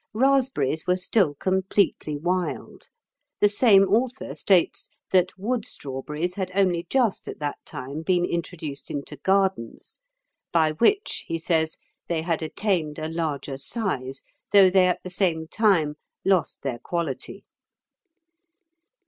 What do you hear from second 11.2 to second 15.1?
he says, "they had attained a larger size, though they at the